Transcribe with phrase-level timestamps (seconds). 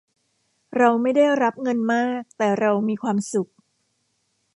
[0.77, 3.49] เราไม่ได้รับเงินมาก แต่เรามีความสุข